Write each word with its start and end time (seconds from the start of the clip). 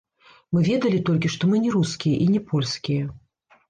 Мы 0.57 0.63
ведалі 0.69 1.03
толькі, 1.11 1.33
што 1.35 1.43
мы 1.53 1.63
не 1.69 1.77
рускія, 1.79 2.17
і 2.27 2.35
не 2.35 2.45
польскія. 2.53 3.03